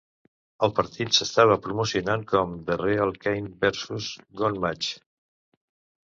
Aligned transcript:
El 0.67 0.71
partit 0.77 1.17
s'estava 1.17 1.57
promocionant 1.65 2.23
com 2.31 2.55
The 2.69 2.77
Real 2.81 3.13
Cane 3.25 3.51
versus 3.65 4.07
Gunn 4.41 4.57
Match. 4.65 4.89